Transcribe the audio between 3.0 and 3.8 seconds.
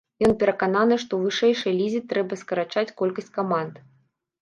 колькасць каманд.